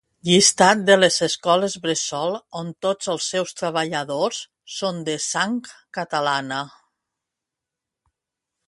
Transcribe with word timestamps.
Llistat 0.27 0.79
de 0.85 0.93
les 1.01 1.17
escoles 1.27 1.75
bressol 1.83 2.33
on 2.61 2.71
tots 2.87 3.11
els 3.15 3.27
seus 3.35 3.53
treballadors 3.61 4.41
són 4.79 5.05
de 5.11 5.17
sang 5.29 5.57
catalana 6.01 6.63